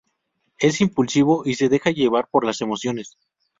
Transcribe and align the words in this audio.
Es 0.57 0.81
impulsivo 0.81 1.43
y 1.45 1.53
se 1.53 1.69
deja 1.69 1.91
llevar 1.91 2.27
por 2.31 2.43
las 2.43 2.59
emociones. 2.61 3.19